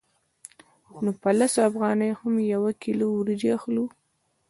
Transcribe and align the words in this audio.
نو 1.03 1.11
په 1.21 1.29
لسو 1.39 1.59
افغانیو 1.69 2.19
هم 2.21 2.33
یوه 2.53 2.71
کیلو 2.83 3.05
وریجې 3.11 3.49
اخلو 3.57 3.85